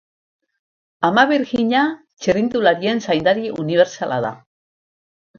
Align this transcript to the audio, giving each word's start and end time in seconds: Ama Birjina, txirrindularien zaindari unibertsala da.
Ama 1.09 1.25
Birjina, 1.31 1.81
txirrindularien 2.23 3.01
zaindari 3.07 3.43
unibertsala 3.65 4.17
da. 4.25 4.33